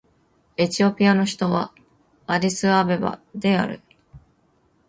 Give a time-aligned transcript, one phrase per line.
[0.57, 1.71] エチオピアの首都は
[2.25, 3.81] アディスアベバである